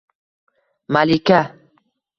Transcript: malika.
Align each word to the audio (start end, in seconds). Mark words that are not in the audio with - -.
malika. 0.93 1.39